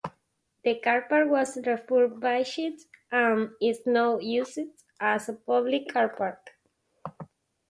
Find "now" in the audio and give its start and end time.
3.85-4.17